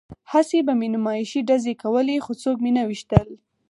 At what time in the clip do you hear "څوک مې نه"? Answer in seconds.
2.41-2.83